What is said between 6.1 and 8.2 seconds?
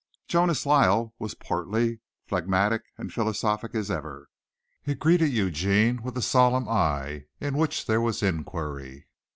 a solemn eye in which there